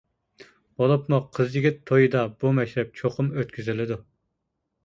[0.81, 4.03] بولۇپمۇ قىز-يىگىت تويىدا بۇ مەشرەپ چوقۇم ئۆتكۈزۈلىدۇ.